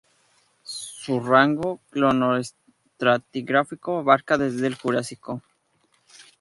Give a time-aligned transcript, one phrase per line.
[0.63, 5.43] Su rango cronoestratigráfico abarca desde el Jurásico.